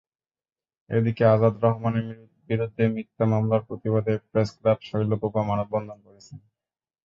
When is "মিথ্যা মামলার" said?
2.95-3.61